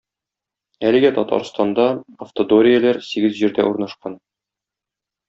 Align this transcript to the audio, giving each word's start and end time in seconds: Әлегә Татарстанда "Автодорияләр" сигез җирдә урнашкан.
Әлегә 0.91 1.11
Татарстанда 1.17 1.85
"Автодорияләр" 2.27 3.01
сигез 3.09 3.37
җирдә 3.43 3.67
урнашкан. 3.73 4.17